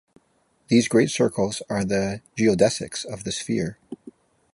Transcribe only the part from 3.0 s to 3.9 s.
of the sphere.